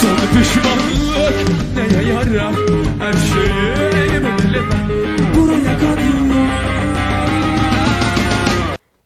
Son 0.00 0.16
pişmanlık 0.16 1.76
neye 1.76 2.08
yarar 2.08 2.54
Her 2.98 3.12
şeyi 3.12 3.68
elime 4.02 4.36
Buraya 5.36 5.78
kadar 5.78 5.98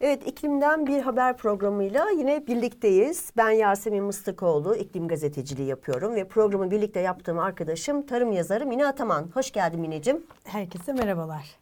Evet 0.00 0.26
iklimden 0.26 0.86
bir 0.86 1.02
haber 1.02 1.36
programıyla 1.36 2.10
yine 2.10 2.46
birlikteyiz. 2.46 3.32
Ben 3.36 3.50
Yasemin 3.50 4.04
Mıstıkoğlu, 4.04 4.76
iklim 4.76 5.08
gazeteciliği 5.08 5.68
yapıyorum 5.68 6.14
ve 6.14 6.28
programı 6.28 6.70
birlikte 6.70 7.00
yaptığım 7.00 7.38
arkadaşım 7.38 8.06
tarım 8.06 8.32
yazarı 8.32 8.66
Mine 8.66 8.86
Ataman. 8.86 9.28
Hoş 9.34 9.50
geldin 9.50 9.80
Mineciğim. 9.80 10.26
Herkese 10.44 10.92
merhabalar. 10.92 11.56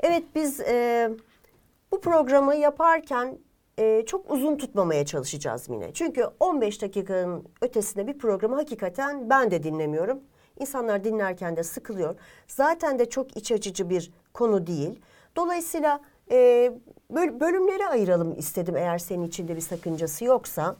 Evet 0.00 0.22
biz 0.34 0.60
e, 0.60 1.10
bu 1.92 2.00
programı 2.00 2.54
yaparken 2.54 3.38
e, 3.80 4.04
çok 4.06 4.30
uzun 4.30 4.56
tutmamaya 4.56 5.06
çalışacağız 5.06 5.68
Mine. 5.68 5.92
Çünkü 5.92 6.24
15 6.40 6.82
dakikanın 6.82 7.44
ötesinde 7.60 8.06
bir 8.06 8.18
programı 8.18 8.54
hakikaten 8.56 9.30
ben 9.30 9.50
de 9.50 9.62
dinlemiyorum. 9.62 10.20
İnsanlar 10.60 11.04
dinlerken 11.04 11.56
de 11.56 11.62
sıkılıyor. 11.62 12.14
Zaten 12.48 12.98
de 12.98 13.10
çok 13.10 13.36
iç 13.36 13.52
açıcı 13.52 13.90
bir 13.90 14.10
konu 14.34 14.66
değil. 14.66 15.00
Dolayısıyla 15.36 16.00
e, 16.30 16.36
böl- 17.10 17.40
bölümlere 17.40 17.86
ayıralım 17.86 18.38
istedim 18.38 18.76
eğer 18.76 18.98
senin 18.98 19.26
içinde 19.26 19.56
bir 19.56 19.60
sakıncası 19.60 20.24
yoksa. 20.24 20.76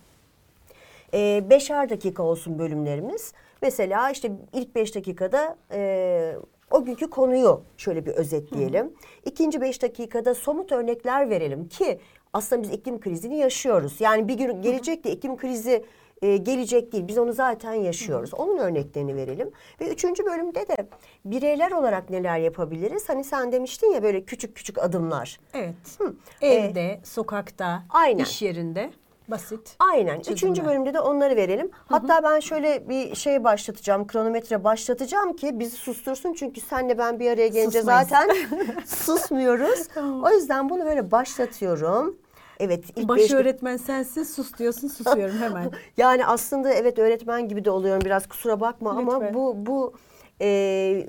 E, 1.15 1.51
beşer 1.51 1.91
dakika 1.91 2.23
olsun 2.23 2.59
bölümlerimiz. 2.59 3.33
Mesela 3.63 4.11
işte 4.11 4.33
ilk 4.53 4.75
beş 4.75 4.95
dakikada 4.95 5.57
e, 5.73 6.37
o 6.71 6.85
günkü 6.85 7.11
konuyu 7.11 7.63
şöyle 7.77 8.07
bir 8.07 8.11
özetleyelim. 8.11 8.93
İkinci 9.25 9.61
beş 9.61 9.83
dakikada 9.83 10.35
somut 10.35 10.73
örnekler 10.73 11.31
verelim 11.31 11.69
ki 11.69 12.01
aslında 12.33 12.63
biz 12.63 12.71
iklim 12.71 13.01
krizini 13.01 13.37
yaşıyoruz. 13.39 14.01
Yani 14.01 14.29
bir 14.29 14.35
gün 14.35 14.63
gelecek 14.63 15.05
de 15.05 15.13
iklim 15.13 15.37
krizi 15.37 15.85
e, 16.23 16.37
gelecek 16.37 16.93
değil. 16.93 17.09
Biz 17.09 17.19
onu 17.19 17.33
zaten 17.33 17.73
yaşıyoruz. 17.73 18.35
Onun 18.35 18.59
örneklerini 18.59 19.17
verelim. 19.17 19.51
Ve 19.81 19.89
üçüncü 19.89 20.25
bölümde 20.25 20.69
de 20.69 20.77
bireyler 21.25 21.71
olarak 21.71 22.11
neler 22.11 22.39
yapabiliriz? 22.39 23.09
Hani 23.09 23.25
sen 23.25 23.53
demiştin 23.53 23.93
ya 23.93 24.03
böyle 24.03 24.25
küçük 24.25 24.57
küçük 24.57 24.79
adımlar. 24.79 25.41
Evet. 25.55 25.75
Hı. 25.99 26.15
Evde, 26.41 27.01
sokakta, 27.05 27.83
Aynen. 27.91 28.23
iş 28.25 28.43
yerinde 28.43 28.91
basit. 29.31 29.77
Aynen. 29.79 30.17
çözümler. 30.17 30.33
Üçüncü 30.37 30.65
bölümde 30.65 30.95
de 30.95 31.01
onları 31.01 31.37
verelim. 31.37 31.71
Hatta 31.87 32.23
ben 32.23 32.41
şöyle 32.41 32.89
bir 32.89 33.15
şey 33.15 33.45
başlatacağım, 33.45 34.07
kronometre 34.07 34.65
başlatacağım 34.65 35.37
ki 35.37 35.59
bizi 35.59 35.77
sustursun. 35.77 36.33
Çünkü 36.33 36.61
senle 36.61 36.99
ben 36.99 37.21
bir 37.21 37.31
araya 37.31 37.49
gelince 37.49 37.79
Susmayız. 37.79 38.09
zaten 38.09 38.37
susmuyoruz. 38.87 39.89
O 40.25 40.31
yüzden 40.31 40.69
bunu 40.71 40.85
böyle 40.85 41.11
başlatıyorum. 41.11 42.17
Evet. 42.61 42.85
ilk 42.97 43.09
Baş 43.09 43.19
beş- 43.21 43.31
öğretmen 43.33 43.77
sensin, 43.77 44.23
sus 44.23 44.59
diyorsun, 44.59 44.89
susuyorum 44.89 45.37
hemen. 45.39 45.71
Yani 45.97 46.27
aslında 46.27 46.73
evet 46.73 46.99
öğretmen 46.99 47.49
gibi 47.49 47.65
de 47.65 47.71
oluyorum 47.71 48.01
biraz 48.05 48.27
kusura 48.29 48.61
bakma 48.61 48.91
ama 48.91 49.15
Lütfen. 49.15 49.35
bu 49.35 49.55
bu 49.57 49.95
e, 50.41 51.07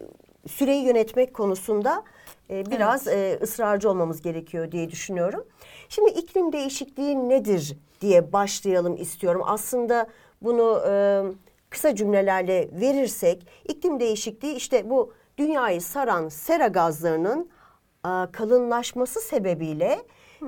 süreyi 0.47 0.83
yönetmek 0.85 1.33
konusunda 1.33 2.03
e, 2.49 2.65
biraz 2.65 3.07
e, 3.07 3.39
ısrarcı 3.41 3.89
olmamız 3.89 4.21
gerekiyor 4.21 4.71
diye 4.71 4.89
düşünüyorum. 4.91 5.43
Şimdi 5.89 6.09
iklim 6.11 6.51
değişikliği 6.53 7.29
nedir 7.29 7.77
diye 8.01 8.33
başlayalım 8.33 8.95
istiyorum. 8.95 9.41
Aslında 9.45 10.07
bunu 10.41 10.83
e, 10.87 10.93
kısa 11.69 11.95
cümlelerle 11.95 12.69
verirsek 12.81 13.47
iklim 13.67 13.99
değişikliği 13.99 14.55
işte 14.55 14.89
bu 14.89 15.13
dünyayı 15.37 15.81
saran 15.81 16.29
sera 16.29 16.67
gazlarının 16.67 17.49
e, 18.05 18.31
kalınlaşması 18.31 19.19
sebebiyle 19.21 19.99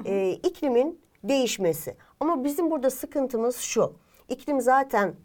e, 0.05 0.31
iklimin 0.31 1.01
değişmesi. 1.23 1.95
Ama 2.19 2.43
bizim 2.43 2.71
burada 2.71 2.89
sıkıntımız 2.89 3.57
şu. 3.57 3.93
İklim 4.29 4.61
zaten 4.61 5.15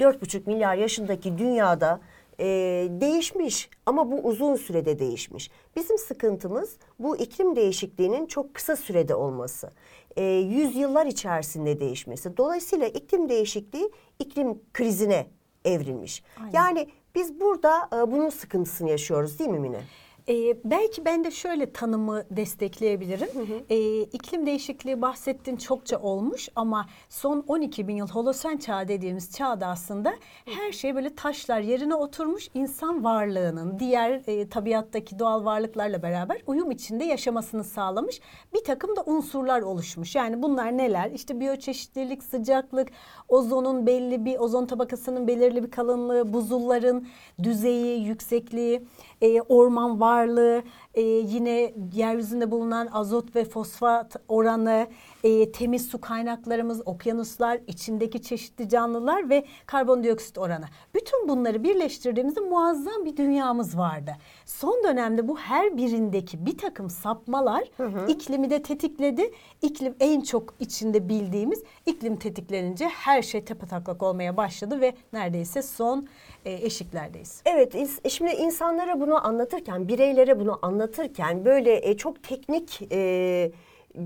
4,5 0.00 0.46
milyar 0.46 0.74
yaşındaki 0.74 1.38
dünyada 1.38 2.00
e, 2.40 2.46
değişmiş 2.90 3.70
ama 3.86 4.12
bu 4.12 4.16
uzun 4.16 4.56
sürede 4.56 4.98
değişmiş. 4.98 5.50
Bizim 5.76 5.98
sıkıntımız 5.98 6.76
bu 6.98 7.16
iklim 7.16 7.56
değişikliğinin 7.56 8.26
çok 8.26 8.54
kısa 8.54 8.76
sürede 8.76 9.14
olması. 9.14 9.70
E, 10.18 10.24
yüzyıllar 10.24 11.06
içerisinde 11.06 11.80
değişmesi. 11.80 12.36
Dolayısıyla 12.36 12.86
iklim 12.86 13.28
değişikliği 13.28 13.90
iklim 14.18 14.62
krizine 14.72 15.26
evrilmiş. 15.64 16.22
Yani 16.52 16.88
biz 17.14 17.40
burada 17.40 17.88
e, 17.92 18.12
bunun 18.12 18.28
sıkıntısını 18.28 18.90
yaşıyoruz 18.90 19.38
değil 19.38 19.50
mi 19.50 19.58
Mine? 19.58 19.80
Ee, 20.28 20.56
belki 20.64 21.04
ben 21.04 21.24
de 21.24 21.30
şöyle 21.30 21.72
tanımı 21.72 22.22
destekleyebilirim. 22.30 23.28
Ee, 23.70 24.00
iklim 24.02 24.46
değişikliği 24.46 25.02
bahsettin 25.02 25.56
çokça 25.56 25.98
olmuş 25.98 26.48
ama 26.56 26.86
son 27.08 27.44
12 27.48 27.88
bin 27.88 27.96
yıl 27.96 28.08
holosen 28.08 28.56
çağı 28.56 28.88
dediğimiz 28.88 29.32
çağda 29.32 29.66
aslında 29.66 30.14
her 30.44 30.72
şey 30.72 30.94
böyle 30.94 31.14
taşlar 31.14 31.60
yerine 31.60 31.94
oturmuş 31.94 32.48
insan 32.54 33.04
varlığının 33.04 33.78
diğer 33.78 34.22
e, 34.26 34.48
tabiattaki 34.48 35.18
doğal 35.18 35.44
varlıklarla 35.44 36.02
beraber 36.02 36.42
uyum 36.46 36.70
içinde 36.70 37.04
yaşamasını 37.04 37.64
sağlamış 37.64 38.20
bir 38.54 38.64
takım 38.64 38.96
da 38.96 39.02
unsurlar 39.06 39.62
oluşmuş. 39.62 40.14
Yani 40.14 40.42
bunlar 40.42 40.78
neler? 40.78 41.10
İşte 41.10 41.40
biyoçeşitlilik, 41.40 42.22
sıcaklık, 42.22 42.88
ozonun 43.28 43.86
belli 43.86 44.24
bir 44.24 44.38
ozon 44.38 44.66
tabakasının 44.66 45.26
belirli 45.26 45.62
bir 45.62 45.70
kalınlığı, 45.70 46.32
buzulların 46.32 47.06
düzeyi, 47.42 48.04
yüksekliği, 48.04 48.82
e, 49.22 49.40
orman 49.40 50.00
varlığı, 50.18 50.62
e, 50.94 51.02
yine 51.02 51.74
yeryüzünde 51.94 52.50
bulunan 52.50 52.86
azot 52.86 53.36
ve 53.36 53.44
fosfat 53.44 54.16
oranı, 54.28 54.86
e, 55.28 55.52
temiz 55.52 55.88
su 55.88 56.00
kaynaklarımız, 56.00 56.82
okyanuslar, 56.86 57.60
içindeki 57.66 58.22
çeşitli 58.22 58.68
canlılar 58.68 59.30
ve 59.30 59.44
karbondioksit 59.66 60.38
oranı. 60.38 60.64
Bütün 60.94 61.28
bunları 61.28 61.62
birleştirdiğimizde 61.62 62.40
muazzam 62.40 63.04
bir 63.04 63.16
dünyamız 63.16 63.78
vardı. 63.78 64.12
Son 64.46 64.84
dönemde 64.84 65.28
bu 65.28 65.38
her 65.38 65.76
birindeki 65.76 66.46
bir 66.46 66.58
takım 66.58 66.90
sapmalar 66.90 67.64
iklimi 68.08 68.50
de 68.50 68.62
tetikledi. 68.62 69.30
İklim 69.62 69.94
en 70.00 70.20
çok 70.20 70.54
içinde 70.60 71.08
bildiğimiz 71.08 71.62
iklim 71.86 72.16
tetiklenince 72.16 72.88
her 72.88 73.22
şey 73.22 73.44
tepetaklak 73.44 74.02
olmaya 74.02 74.36
başladı 74.36 74.80
ve 74.80 74.94
neredeyse 75.12 75.62
son 75.62 76.08
e, 76.44 76.52
eşiklerdeyiz. 76.52 77.42
Evet, 77.44 77.74
şimdi 78.08 78.30
insanlara 78.30 79.00
bunu 79.00 79.26
anlatırken, 79.26 79.88
bireylere 79.88 80.40
bunu 80.40 80.58
anlatırken 80.62 81.44
böyle 81.44 81.90
e, 81.90 81.96
çok 81.96 82.22
teknik 82.22 82.92
e, 82.92 83.52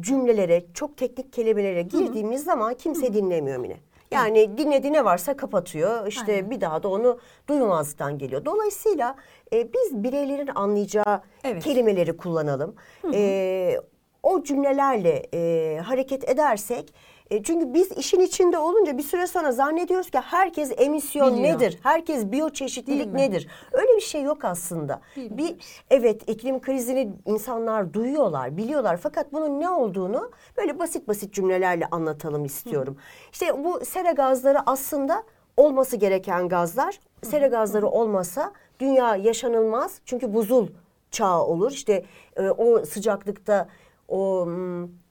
cümlelere, 0.01 0.65
çok 0.75 0.97
teknik 0.97 1.33
kelimelere 1.33 1.83
girdiğimiz 1.83 2.45
zaman 2.45 2.75
kimse 2.75 3.15
dinlemiyor 3.15 3.59
Mine. 3.59 3.77
Yani 4.11 4.59
dinlediği 4.59 4.93
ne 4.93 5.05
varsa 5.05 5.37
kapatıyor. 5.37 6.07
İşte 6.07 6.33
Aynen. 6.33 6.51
bir 6.51 6.61
daha 6.61 6.83
da 6.83 6.89
onu 6.89 7.19
duymazdan 7.49 8.19
geliyor. 8.19 8.45
Dolayısıyla 8.45 9.17
e, 9.53 9.73
biz 9.73 10.03
bireylerin 10.03 10.51
anlayacağı 10.55 11.23
Evet. 11.45 11.65
kelimeleri 11.65 12.17
kullanalım. 12.17 12.75
E, 13.15 13.81
o 14.23 14.43
cümlelerle 14.43 15.27
e, 15.35 15.79
hareket 15.79 16.29
edersek 16.29 16.95
e, 17.33 17.43
çünkü 17.43 17.75
biz 17.75 17.93
işin 17.93 18.21
içinde 18.21 18.59
olunca 18.59 18.99
bir 18.99 19.03
süre 19.03 19.27
sonra 19.27 19.53
zannediyoruz 19.53 20.11
ki 20.11 20.19
herkes 20.19 20.73
emisyon 20.77 21.37
Biliyor. 21.37 21.55
nedir? 21.55 21.79
Herkes 21.83 22.27
biyoçeşitlilik 22.33 23.13
nedir? 23.13 23.49
Öyle 23.73 23.97
bir 23.97 24.01
şey 24.01 24.23
yok 24.23 24.45
aslında. 24.45 25.01
Bilmiyoruz. 25.17 25.39
Bir 25.39 25.57
evet 25.91 26.31
iklim 26.31 26.61
krizini 26.61 27.13
insanlar 27.27 27.93
duyuyorlar, 27.93 28.57
biliyorlar 28.57 28.97
fakat 28.97 29.33
bunun 29.33 29.61
ne 29.61 29.71
olduğunu 29.71 30.31
böyle 30.57 30.79
basit 30.79 31.09
basit 31.09 31.35
cümlelerle 31.35 31.87
anlatalım 31.91 32.45
istiyorum. 32.45 32.97
İşte 33.33 33.65
bu 33.65 33.85
sera 33.85 34.11
gazları 34.11 34.59
aslında 34.67 35.23
olması 35.57 35.97
gereken 35.97 36.49
gazlar. 36.49 37.01
Sera 37.23 37.47
gazları 37.47 37.87
olmasa 37.87 38.53
dünya 38.81 39.17
yaşanılmaz. 39.17 40.01
Çünkü 40.05 40.35
buzul 40.35 40.69
çağı 41.11 41.43
olur. 41.43 41.71
İşte 41.73 42.05
e, 42.37 42.51
o 42.51 42.85
sıcaklıkta 42.85 43.69
o 44.09 44.47
hmm, 44.47 45.02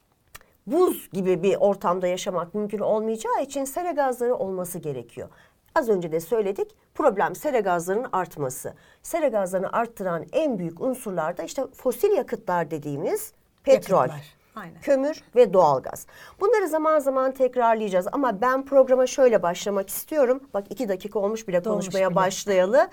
buz 0.68 1.10
gibi 1.14 1.44
bir 1.44 1.56
ortamda 1.60 2.08
yaşamak 2.08 2.54
mümkün 2.56 2.80
olmayacağı 2.80 3.42
için 3.44 3.64
sera 3.66 3.92
gazları 3.92 4.36
olması 4.36 4.80
gerekiyor. 4.80 5.30
Az 5.76 5.90
önce 5.90 6.12
de 6.12 6.20
söyledik 6.20 6.76
problem 6.96 7.36
sera 7.36 7.60
gazlarının 7.60 8.10
artması. 8.12 8.74
Sera 9.02 9.28
gazlarını 9.28 9.72
arttıran 9.74 10.26
en 10.34 10.60
büyük 10.60 10.82
unsurlar 10.82 11.38
da 11.38 11.44
işte 11.44 11.64
fosil 11.76 12.12
yakıtlar 12.12 12.72
dediğimiz 12.72 13.34
petrol, 13.64 13.98
Yakıtlar, 14.02 14.36
aynen. 14.56 14.82
kömür 14.82 15.24
ve 15.36 15.54
doğalgaz. 15.54 16.08
Bunları 16.40 16.68
zaman 16.68 17.00
zaman 17.00 17.32
tekrarlayacağız 17.32 18.08
ama 18.12 18.42
ben 18.42 18.66
programa 18.66 19.08
şöyle 19.08 19.44
başlamak 19.44 19.90
istiyorum. 19.90 20.44
Bak 20.54 20.66
iki 20.70 20.90
dakika 20.90 21.20
olmuş 21.20 21.48
bile 21.48 21.64
Dolmuş 21.66 21.86
konuşmaya 21.86 22.10
bile. 22.10 22.16
başlayalı. 22.16 22.90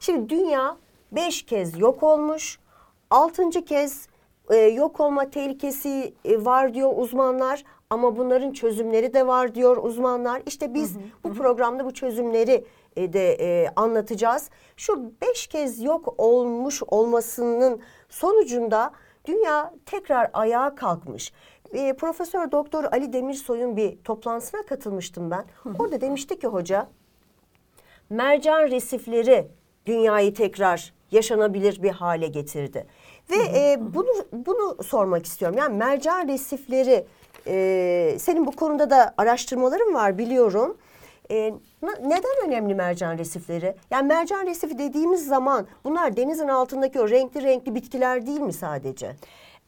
Şimdi 0.00 0.28
dünya 0.28 0.76
beş 1.12 1.42
kez 1.42 1.78
yok 1.78 2.02
olmuş. 2.02 2.58
Altıncı 3.10 3.64
kez 3.64 4.08
e, 4.50 4.56
yok 4.56 5.00
olma 5.00 5.30
tehlikesi 5.30 6.14
e, 6.24 6.44
var 6.44 6.74
diyor 6.74 6.92
uzmanlar 6.96 7.64
ama 7.90 8.16
bunların 8.16 8.52
çözümleri 8.52 9.14
de 9.14 9.26
var 9.26 9.54
diyor 9.54 9.76
uzmanlar. 9.76 10.42
İşte 10.46 10.74
biz 10.74 10.96
bu 11.24 11.34
programda 11.34 11.84
bu 11.84 11.94
çözümleri 11.94 12.64
e, 12.96 13.12
de 13.12 13.32
e, 13.32 13.68
anlatacağız. 13.76 14.50
Şu 14.76 15.12
beş 15.22 15.46
kez 15.46 15.82
yok 15.82 16.14
olmuş 16.18 16.82
olmasının 16.86 17.80
sonucunda 18.08 18.92
dünya 19.24 19.74
tekrar 19.86 20.30
ayağa 20.32 20.74
kalkmış. 20.74 21.32
E, 21.72 21.92
Profesör 21.92 22.52
Doktor 22.52 22.84
Ali 22.84 23.12
Demirsoy'un 23.12 23.76
bir 23.76 23.96
toplantısına 23.96 24.62
katılmıştım 24.62 25.30
ben. 25.30 25.44
Orada 25.78 26.00
demişti 26.00 26.38
ki 26.38 26.46
hoca 26.46 26.88
mercan 28.10 28.62
resifleri 28.62 29.48
dünyayı 29.86 30.34
tekrar 30.34 30.92
yaşanabilir 31.10 31.82
bir 31.82 31.90
hale 31.90 32.26
getirdi. 32.26 32.86
Ve 33.30 33.36
e, 33.36 33.78
bunu 33.80 34.26
bunu 34.32 34.82
sormak 34.82 35.26
istiyorum. 35.26 35.58
Yani 35.58 35.76
mercan 35.76 36.28
resifleri 36.28 37.06
e, 37.46 38.16
senin 38.18 38.46
bu 38.46 38.50
konuda 38.52 38.90
da 38.90 39.14
araştırmaların 39.18 39.94
var 39.94 40.18
biliyorum. 40.18 40.76
E, 41.30 41.52
neden 41.82 42.46
önemli 42.46 42.74
mercan 42.74 43.18
resifleri? 43.18 43.74
Yani 43.90 44.06
mercan 44.06 44.46
resifi 44.46 44.78
dediğimiz 44.78 45.26
zaman 45.26 45.66
bunlar 45.84 46.16
denizin 46.16 46.48
altındaki 46.48 47.00
o 47.00 47.08
renkli 47.08 47.42
renkli 47.42 47.74
bitkiler 47.74 48.26
değil 48.26 48.40
mi 48.40 48.52
sadece? 48.52 49.16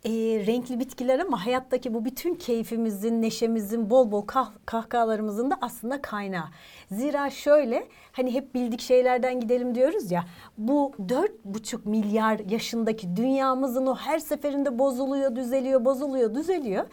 E, 0.05 0.11
renkli 0.47 0.81
bitkiler 0.81 1.19
ama 1.19 1.47
hayattaki 1.47 1.95
bu 1.95 2.05
bütün 2.05 2.35
keyfimizin, 2.35 3.23
neşemizin, 3.23 3.91
bol 3.91 4.11
bol 4.11 4.27
kah- 4.27 4.53
kahkahalarımızın 4.67 5.51
da 5.51 5.59
aslında 5.61 6.03
kaynağı. 6.03 6.47
Zira 6.91 7.31
şöyle 7.31 7.87
hani 8.13 8.35
hep 8.35 8.55
bildik 8.55 8.81
şeylerden 8.81 9.41
gidelim 9.41 9.75
diyoruz 9.75 10.11
ya. 10.11 10.25
Bu 10.59 10.93
dört 11.09 11.45
buçuk 11.45 11.87
milyar 11.87 12.39
yaşındaki 12.51 13.17
dünyamızın 13.17 13.87
o 13.87 13.95
her 13.97 14.19
seferinde 14.19 14.79
bozuluyor, 14.79 15.37
düzeliyor, 15.37 15.85
bozuluyor, 15.85 16.35
düzeliyor. 16.35 16.85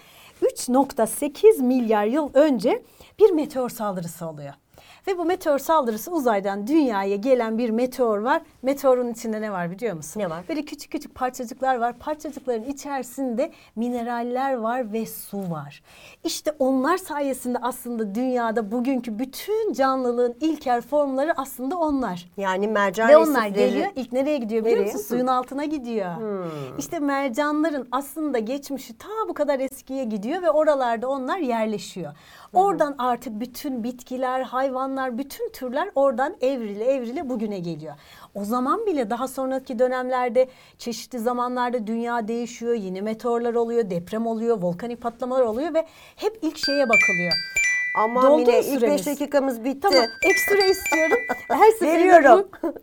3.8 0.42 1.62
milyar 1.64 2.06
yıl 2.06 2.30
önce 2.34 2.84
bir 3.20 3.30
meteor 3.32 3.70
saldırısı 3.70 4.28
oluyor. 4.28 4.54
Ve 5.08 5.18
bu 5.18 5.26
meteor 5.26 5.60
saldırısı 5.60 6.12
uzaydan 6.12 6.68
dünyaya 6.68 7.16
gelen 7.16 7.58
bir 7.58 7.70
meteor 7.70 8.18
var. 8.18 8.42
Meteorun 8.62 9.12
içinde 9.12 9.42
ne 9.42 9.52
var 9.52 9.72
biliyor 9.72 9.96
musun? 9.96 10.20
Ne 10.20 10.30
var? 10.30 10.44
Böyle 10.50 10.66
küçük 10.66 10.92
küçük 10.92 11.16
parçacıklar 11.16 11.76
var. 11.76 11.98
Parçacıkların 12.00 12.64
içerisinde 12.64 13.52
mineraller 13.76 14.54
var 14.54 14.94
ve 14.94 15.06
su 15.06 15.38
var. 15.52 15.84
İşte 16.24 16.52
onlar 16.60 16.98
sayesinde 16.98 17.58
aslında 17.62 18.16
dünyada 18.16 18.72
bugünkü 18.72 19.20
bütün 19.20 19.74
canlılığın 19.74 20.36
ilkel 20.42 20.82
formları 20.82 21.34
aslında 21.38 21.78
onlar. 21.78 22.30
Yani 22.38 22.68
mercan 22.68 23.10
Ve 23.10 23.18
onlar 23.18 23.46
resifleri- 23.50 23.54
geliyor 23.54 23.88
ilk 23.96 24.12
nereye 24.12 24.38
gidiyor 24.38 24.66
biliyor 24.66 24.80
Nereye? 24.80 24.94
musun? 24.94 25.08
Suyun 25.08 25.28
altına 25.28 25.66
gidiyor. 25.66 26.12
İşte 26.78 27.00
mercanların 27.00 27.88
aslında 27.92 28.40
geçmişi 28.40 28.98
ta 28.98 29.10
bu 29.30 29.34
kadar 29.34 29.60
eskiye 29.60 30.04
gidiyor 30.04 30.42
ve 30.42 30.50
oralarda 30.52 31.10
onlar 31.10 31.38
yerleşiyor. 31.38 32.14
Oradan 32.54 32.96
artık 32.98 33.40
bütün 33.40 33.84
bitkiler, 33.84 34.42
hayvanlar, 34.98 35.18
bütün 35.18 35.50
türler 35.50 35.90
oradan 35.96 36.36
evrile 36.42 36.86
evrile 36.86 37.30
bugüne 37.30 37.60
geliyor. 37.60 37.94
O 38.36 38.44
zaman 38.44 38.86
bile 38.86 39.10
daha 39.10 39.28
sonraki 39.28 39.80
dönemlerde 39.80 40.48
çeşitli 40.78 41.20
zamanlarda 41.20 41.88
dünya 41.88 42.28
değişiyor. 42.28 42.74
Yeni 42.74 43.02
meteorlar 43.02 43.54
oluyor, 43.54 43.90
deprem 43.90 44.28
oluyor, 44.28 44.58
volkanik 44.62 45.02
patlamalar 45.02 45.42
oluyor 45.42 45.74
ve 45.74 45.86
hep 46.16 46.40
ilk 46.42 46.58
şeye 46.58 46.90
bakılıyor. 46.90 47.32
Aman 47.98 48.24
Doldu 48.24 48.42
Mine 48.42 48.60
ilk 48.60 48.66
süremiz? 48.80 49.08
5 49.08 49.14
dakikamız 49.14 49.64
bitti. 49.64 49.80
Tamam 49.82 50.06
ekstra 50.24 50.66
istiyorum. 50.66 51.18
Her 51.48 51.72
seferinde 51.80 52.14
Veriyorum. 52.14 52.48
bunu. 52.64 52.74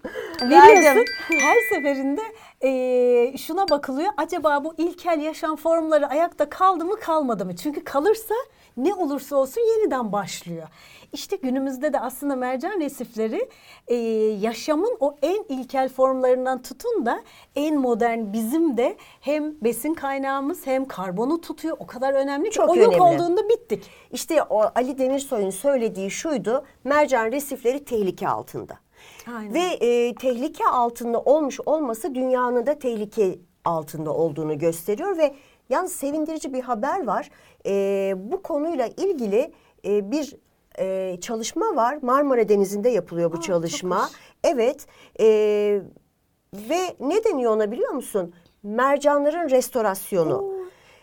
Veriyorsun. 0.50 1.04
Her 1.28 1.56
seferinde 1.76 2.20
eee, 2.62 3.36
şuna 3.38 3.68
bakılıyor. 3.68 4.12
Acaba 4.16 4.64
bu 4.64 4.74
ilkel 4.78 5.20
yaşam 5.20 5.56
formları 5.56 6.06
ayakta 6.06 6.48
kaldı 6.50 6.84
mı 6.84 6.96
kalmadı 7.00 7.44
mı? 7.46 7.56
Çünkü 7.56 7.84
kalırsa 7.84 8.34
ne 8.78 8.94
olursa 8.94 9.36
olsun 9.36 9.60
yeniden 9.60 10.12
başlıyor. 10.12 10.68
İşte 11.12 11.36
günümüzde 11.36 11.92
de 11.92 12.00
aslında 12.00 12.36
mercan 12.36 12.80
resifleri 12.80 13.48
eee, 13.88 13.96
yaşamın 14.40 14.96
o 15.00 15.16
en 15.22 15.44
ilkel 15.48 15.88
formlarından 15.88 16.62
tutun 16.62 17.06
da 17.06 17.20
en 17.56 17.76
modern 17.80 18.32
bizim 18.32 18.76
de 18.76 18.96
hem 19.20 19.54
besin 19.64 19.94
kaynağımız 19.94 20.66
hem 20.66 20.84
karbonu 20.84 21.40
tutuyor. 21.40 21.76
O 21.80 21.86
kadar 21.86 22.12
önemli 22.14 22.44
ki 22.50 22.54
Çok 22.54 22.70
o 22.70 22.76
yok 22.76 22.88
önemli. 22.94 23.02
olduğunda 23.02 23.48
bittik. 23.48 23.90
İşte 24.12 24.42
o 24.42 24.60
Ali 24.74 24.98
Demirsoy'un 24.98 25.50
söylediği 25.50 26.10
şuydu. 26.10 26.64
Mercan 26.84 27.32
resifleri 27.32 27.84
tehlike 27.84 28.28
altında. 28.28 28.78
Aynen. 29.36 29.54
Ve 29.54 29.60
e, 29.60 30.14
tehlike 30.14 30.64
altında 30.66 31.20
olmuş 31.20 31.60
olması 31.66 32.14
dünyanın 32.14 32.66
da 32.66 32.78
tehlike 32.78 33.38
altında 33.64 34.14
olduğunu 34.14 34.58
gösteriyor 34.58 35.18
ve 35.18 35.34
yalnız 35.68 35.92
sevindirici 35.92 36.52
bir 36.52 36.60
haber 36.62 37.06
var. 37.06 37.30
E, 37.68 38.14
bu 38.16 38.42
konuyla 38.42 38.86
ilgili 38.86 39.52
e, 39.84 40.10
bir 40.10 40.36
e, 40.78 41.16
çalışma 41.20 41.76
var. 41.76 41.98
Marmara 42.02 42.48
Denizi'nde 42.48 42.88
yapılıyor 42.88 43.32
bu 43.32 43.36
Aa, 43.36 43.40
çalışma. 43.40 44.08
Evet. 44.44 44.86
e, 45.20 45.26
ve 46.54 46.78
ne 47.00 47.24
deniyor 47.24 47.52
ona 47.52 47.70
biliyor 47.70 47.92
musun? 47.92 48.34
Mercanların 48.62 49.50
restorasyonu. 49.50 50.57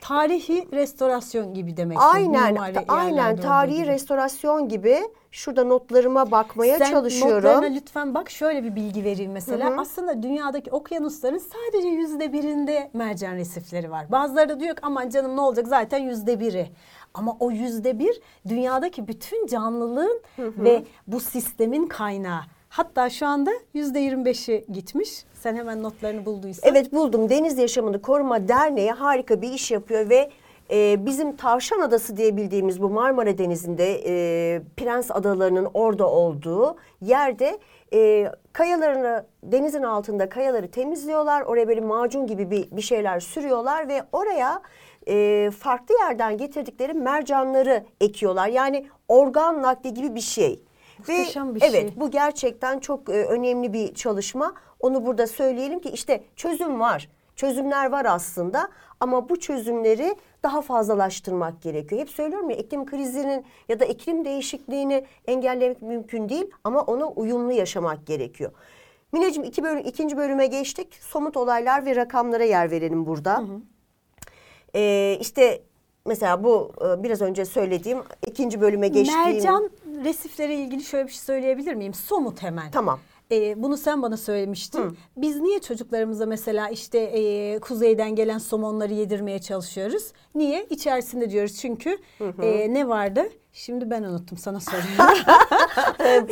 Tarihi 0.07 0.68
restorasyon 0.72 1.54
gibi 1.54 1.78
demek. 1.78 1.98
Aynen, 2.02 2.57
aynen 2.88 3.38
tarihi 3.38 3.78
gibi. 3.78 3.88
restorasyon 3.88 4.69
gibi. 4.69 5.00
Şurada 5.31 5.63
notlarıma 5.63 6.31
bakmaya 6.31 6.78
Sen 6.78 6.92
çalışıyorum. 6.92 7.36
notlarına 7.36 7.75
lütfen 7.75 8.13
bak 8.13 8.30
şöyle 8.30 8.63
bir 8.63 8.75
bilgi 8.75 9.04
vereyim 9.04 9.31
mesela. 9.31 9.81
Aslında 9.81 10.24
dünyadaki 10.24 10.72
okyanusların 10.72 11.38
sadece 11.38 11.88
yüzde 11.88 12.34
birinde 12.34 12.90
mercan 12.94 13.36
resifleri 13.36 13.92
var. 13.92 14.12
Bazıları 14.12 14.50
da 14.50 14.60
diyor 14.60 14.75
ki 14.75 14.81
aman 14.86 15.10
canım 15.10 15.36
ne 15.36 15.42
olacak 15.42 15.68
zaten 15.68 15.98
yüzde 15.98 16.40
biri. 16.40 16.68
Ama 17.13 17.38
o 17.40 17.52
yüzde 17.52 18.00
bir 18.00 18.22
dünyadaki 18.48 19.07
bütün 19.07 19.48
canlılığın 19.48 20.22
ve 20.38 20.86
bu 21.07 21.19
sistemin 21.19 21.88
kaynağı. 21.88 22.42
Hatta 22.75 23.10
şu 23.10 23.27
anda 23.27 23.51
yüzde 23.74 24.00
yirmi 24.00 24.25
beşi 24.25 24.66
gitmiş. 24.74 25.24
Sen 25.33 25.56
hemen 25.56 25.83
notlarını 25.83 26.25
bulduysan. 26.25 26.72
Evet 26.72 26.94
buldum. 26.94 27.30
Deniz 27.30 27.57
Yaşamını 27.57 28.01
Koruma 28.01 28.48
Derneği 28.48 28.92
harika 28.92 29.42
bir 29.42 29.51
iş 29.51 29.72
yapıyor 29.72 30.10
ve 30.10 30.30
e, 30.72 31.06
bizim 31.06 31.36
Tavşan 31.36 31.80
Adası 31.80 32.18
diye 32.18 32.38
bildiğimiz 32.38 32.81
bu 32.81 32.89
Marmara 32.89 33.38
Denizi'nde 33.38 34.01
e, 34.06 34.62
Prens 34.77 35.12
Adaları'nın 35.12 35.68
orada 35.74 36.10
olduğu 36.10 36.75
yerde 37.01 37.60
e, 37.94 38.31
kayalarını 38.54 39.25
denizin 39.44 39.83
altında 39.83 40.30
kayaları 40.30 40.71
temizliyorlar. 40.71 41.42
Oraya 41.42 41.68
böyle 41.68 41.81
macun 41.81 42.28
gibi 42.28 42.51
bir, 42.51 42.71
bir 42.71 42.81
şeyler 42.81 43.19
sürüyorlar 43.19 43.88
ve 43.88 44.04
oraya 44.12 44.62
e, 45.07 45.50
farklı 45.60 45.95
yerden 46.01 46.38
getirdikleri 46.38 46.94
mercanları 46.94 47.86
ekiyorlar. 48.01 48.48
Yani 48.48 48.88
organ 49.07 49.62
nakli 49.62 49.94
gibi 49.94 50.16
bir 50.16 50.21
şey. 50.21 50.65
Muhteşem 51.00 51.56
bir 51.56 51.62
evet, 51.62 51.74
şey. 51.74 51.94
bu 51.95 52.12
gerçekten 52.12 52.80
çok 52.80 53.09
e, 53.09 53.25
önemli 53.25 53.74
bir 53.74 53.94
çalışma. 53.94 54.53
Onu 54.80 55.06
burada 55.06 55.27
söyleyelim 55.27 55.80
ki 55.80 55.89
işte 55.89 56.24
çözüm 56.36 56.80
var. 56.80 57.09
Çözümler 57.36 57.92
var 57.92 58.06
aslında 58.06 58.69
ama 59.00 59.30
bu 59.30 59.39
çözümleri 59.39 60.15
daha 60.44 60.62
fazlalaştırmak 60.62 61.62
gerekiyor. 61.62 62.01
Hep 62.01 62.09
söylüyorum 62.09 62.50
ya 62.50 62.56
iklim 62.56 62.86
krizinin 62.86 63.45
ya 63.69 63.80
da 63.80 63.86
iklim 63.86 64.25
değişikliğini 64.25 65.06
engellemek 65.27 65.81
mümkün 65.81 66.30
değil 66.30 66.51
ama 66.63 66.81
ona 66.81 67.07
uyumlu 67.07 67.51
yaşamak 67.51 68.07
gerekiyor. 68.07 68.51
Mineciğim 69.11 69.49
iki 69.49 69.64
bölüm, 69.64 69.78
ikinci 69.85 70.18
bölüme 70.18 70.47
geçtik. 70.47 70.94
Somut 71.02 71.37
olaylar 71.37 71.85
ve 71.85 71.95
rakamlara 71.95 72.44
yer 72.44 72.71
verelim 72.71 73.06
burada. 73.06 73.44
Ee, 74.75 75.18
işte 75.21 75.61
mesela 76.06 76.44
bu 76.44 76.71
e, 76.81 77.04
biraz 77.04 77.21
önce 77.21 77.45
söylediğim 77.45 78.00
ikinci 78.28 78.62
bölüme 78.62 78.88
geçtiğim... 78.88 79.24
Mercan 79.24 79.69
resiflere 80.04 80.56
ilgili 80.56 80.83
şöyle 80.83 81.07
bir 81.07 81.12
şey 81.12 81.21
söyleyebilir 81.21 81.74
miyim? 81.74 81.94
Somut 81.94 82.44
hemen. 82.44 82.71
Tamam. 82.71 83.00
Ee, 83.31 83.64
bunu 83.64 83.78
sen 83.78 84.02
bana 84.02 84.18
söylemiştin. 84.18 84.97
Biz 85.18 85.42
niye 85.42 85.59
çocuklarımıza 85.59 86.26
mesela 86.26 86.69
işte 86.69 87.00
e, 87.00 87.59
kuzeyden 87.59 88.16
gelen 88.16 88.38
somonları 88.38 88.94
yedirmeye 88.94 89.40
çalışıyoruz? 89.40 90.12
Niye? 90.35 90.66
İçerisinde 90.69 91.30
diyoruz 91.30 91.57
çünkü 91.62 91.97
e, 92.42 92.74
ne 92.74 92.88
vardı? 92.88 93.30
Şimdi 93.54 93.90
ben 93.90 94.04
unuttum 94.04 94.38
sana 94.38 94.59
sorayım. 94.59 95.18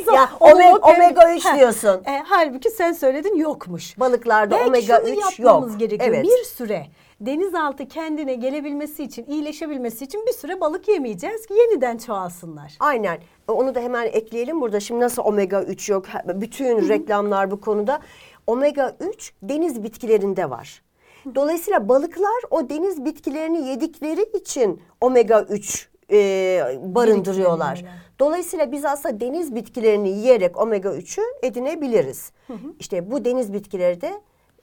ya 0.14 0.30
omega, 0.40 0.76
omega 0.76 1.34
3 1.34 1.44
Ha, 1.44 1.58
diyorsun. 1.58 2.02
E, 2.06 2.22
halbuki 2.26 2.70
sen 2.70 2.92
söyledin 2.92 3.36
yokmuş. 3.36 4.00
Balıklarda 4.00 4.54
Belki 4.54 4.68
omega 4.68 4.96
şunu 5.00 5.08
3 5.10 5.38
yapmamız 5.38 5.70
yok. 5.70 5.80
gerekiyor. 5.80 6.10
Evet. 6.14 6.24
Bir 6.24 6.44
süre 6.44 6.86
denizaltı 7.20 7.88
kendine 7.88 8.34
gelebilmesi 8.34 9.04
için, 9.04 9.26
iyileşebilmesi 9.26 10.04
için 10.04 10.26
bir 10.26 10.32
süre 10.32 10.60
balık 10.60 10.88
yemeyeceğiz 10.88 11.46
ki 11.46 11.54
yeniden 11.54 11.98
çoğalsınlar. 11.98 12.76
Aynen. 12.80 13.18
E, 13.48 13.52
Onu 13.52 13.74
da 13.74 13.80
hemen 13.80 14.06
ekleyelim 14.06 14.60
burada. 14.60 14.80
Şimdi 14.80 15.00
nasıl 15.00 15.22
omega 15.22 15.62
3 15.62 15.88
yok? 15.88 16.06
Bütün 16.34 16.88
reklamlar 16.88 17.50
bu 17.50 17.60
konuda. 17.60 18.00
Omega 18.46 18.96
3 19.00 19.32
deniz 19.42 19.82
bitkilerinde 19.82 20.50
var. 20.50 20.82
Dolayısıyla 21.34 21.88
balıklar 21.88 22.42
o 22.50 22.68
deniz 22.68 23.04
bitkilerini 23.04 23.68
yedikleri 23.68 24.22
için 24.22 24.82
omega 25.00 25.42
3 25.42 25.88
e, 26.12 26.16
barındırıyorlar. 26.82 27.84
Dolayısıyla 28.18 28.72
biz 28.72 28.84
aslında 28.84 29.20
deniz 29.20 29.54
bitkilerini 29.54 30.08
yiyerek 30.08 30.60
omega 30.62 30.88
3'ü 30.88 31.22
edinebiliriz. 31.42 32.32
İşte 32.78 33.10
bu 33.10 33.24
deniz 33.24 33.52
bitkileri 33.52 34.00
de 34.00 34.12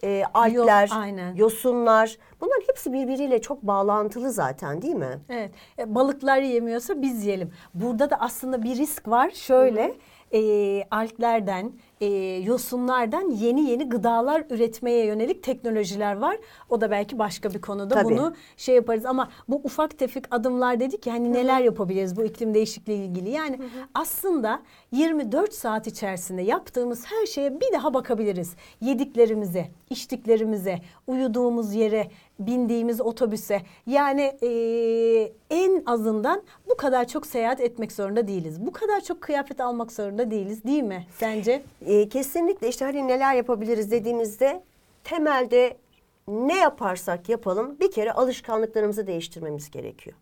e, 0.04 0.24
algler, 0.34 0.90
aynen. 0.94 1.36
yosunlar 1.36 2.18
bunların 2.42 2.64
hepsi 2.68 2.94
birbiriyle 2.94 3.42
çok 3.42 3.64
bağlantılı 3.64 4.32
zaten 4.32 4.82
değil 4.82 4.96
mi? 4.96 5.20
Evet. 5.30 5.52
E, 5.80 5.96
balıklar 5.96 6.42
yemiyorsa 6.42 7.02
biz 7.02 7.26
yiyelim. 7.26 7.52
Burada 7.74 8.10
da 8.10 8.16
aslında 8.20 8.64
bir 8.64 8.78
risk 8.78 9.08
var. 9.08 9.30
Şöyle 9.30 9.96
e, 10.34 10.84
alglerden, 10.92 11.72
e, 12.02 12.06
yosunlardan 12.46 13.30
yeni 13.30 13.70
yeni 13.70 13.90
gıdalar 13.90 14.44
üretmeye 14.50 15.06
yönelik 15.06 15.44
teknolojiler 15.44 16.18
var. 16.18 16.38
O 16.70 16.82
da 16.82 16.92
belki 16.92 17.20
başka 17.20 17.54
bir 17.54 17.62
konuda 17.62 17.96
Tabii. 17.96 18.06
bunu 18.06 18.36
şey 18.58 18.76
yaparız 18.76 19.06
ama 19.06 19.30
bu 19.48 19.62
ufak 19.64 19.98
tefek 19.98 20.24
adımlar 20.32 20.80
dedik 20.80 21.08
ya 21.08 21.14
hani 21.14 21.34
neler 21.34 21.62
yapabiliriz 21.62 22.18
bu 22.18 22.24
iklim 22.24 22.54
değişikliği 22.54 23.06
ilgili. 23.06 23.30
Yani 23.30 23.60
aslında 23.94 24.62
24 24.92 25.54
saat 25.54 25.88
içerisinde 25.88 26.42
yaptığımız 26.42 27.06
her 27.06 27.26
şeye 27.26 27.62
bir 27.62 27.74
daha 27.74 27.94
bakabiliriz. 27.94 28.56
Yediklerimize, 28.82 29.68
içtiklerimize, 29.90 30.80
uyuduğumuz 31.08 31.74
yere, 31.74 32.08
bindiğimiz 32.46 33.02
otobüse. 33.02 33.62
Yani 33.88 34.38
eee, 34.42 35.34
en 35.50 35.84
azından 35.86 36.44
bu 36.70 36.78
kadar 36.78 37.08
çok 37.08 37.26
seyahat 37.28 37.62
etmek 37.62 37.92
zorunda 37.92 38.28
değiliz. 38.28 38.66
Bu 38.66 38.72
kadar 38.72 39.02
çok 39.02 39.22
kıyafet 39.22 39.60
almak 39.62 39.92
zorunda 39.92 40.32
değiliz 40.32 40.64
değil 40.64 40.84
mi 40.84 41.08
sence? 41.18 41.64
E, 41.86 42.10
kesinlikle 42.10 42.68
işte 42.68 42.86
hani 42.86 43.08
neler 43.08 43.36
yapabiliriz 43.36 43.92
dediğimizde 43.92 44.64
temelde 45.04 45.78
ne 46.28 46.58
yaparsak 46.58 47.30
yapalım 47.30 47.80
bir 47.80 47.92
kere 47.92 48.12
alışkanlıklarımızı 48.14 49.08
değiştirmemiz 49.08 49.72
gerekiyor. 49.72 50.16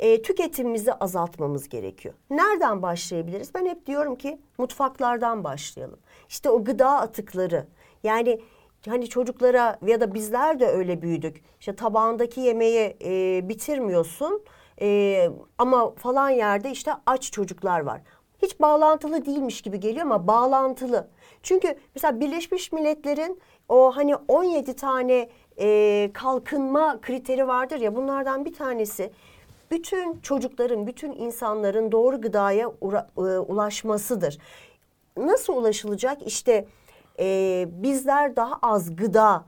E, 0.00 0.22
tüketimimizi 0.22 0.92
azaltmamız 0.92 1.68
gerekiyor. 1.68 2.14
Nereden 2.30 2.82
başlayabiliriz? 2.82 3.54
Ben 3.54 3.66
hep 3.66 3.86
diyorum 3.86 4.16
ki 4.16 4.38
mutfaklardan 4.58 5.44
başlayalım. 5.44 5.98
İşte 6.28 6.50
o 6.50 6.64
gıda 6.64 6.88
atıkları 7.00 7.66
yani 8.02 8.40
hani 8.86 9.08
çocuklara 9.08 9.78
ya 9.86 10.00
da 10.00 10.14
bizler 10.14 10.60
de 10.60 10.66
öyle 10.66 11.02
büyüdük. 11.02 11.42
İşte 11.60 11.76
tabağındaki 11.76 12.40
yemeği 12.40 12.96
e, 13.04 13.48
bitirmiyorsun 13.48 14.42
e, 14.80 15.28
ama 15.58 15.94
falan 15.94 16.30
yerde 16.30 16.70
işte 16.70 16.92
aç 17.06 17.32
çocuklar 17.32 17.80
var 17.80 18.00
hiç 18.42 18.60
bağlantılı 18.60 19.26
değilmiş 19.26 19.62
gibi 19.62 19.80
geliyor 19.80 20.06
ama 20.06 20.26
bağlantılı. 20.26 21.08
Çünkü 21.42 21.74
mesela 21.94 22.20
Birleşmiş 22.20 22.72
Milletler'in 22.72 23.40
o 23.68 23.96
hani 23.96 24.16
17 24.16 24.76
tane 24.76 25.28
e, 25.60 26.10
kalkınma 26.14 27.00
kriteri 27.00 27.48
vardır 27.48 27.80
ya 27.80 27.96
bunlardan 27.96 28.44
bir 28.44 28.54
tanesi 28.54 29.10
bütün 29.70 30.20
çocukların, 30.20 30.86
bütün 30.86 31.12
insanların 31.12 31.92
doğru 31.92 32.20
gıdaya 32.20 32.66
e, 32.66 33.20
ulaşmasıdır. 33.38 34.38
Nasıl 35.16 35.56
ulaşılacak? 35.56 36.22
İşte 36.26 36.66
e, 37.18 37.66
bizler 37.72 38.36
daha 38.36 38.58
az 38.62 38.96
gıda 38.96 39.44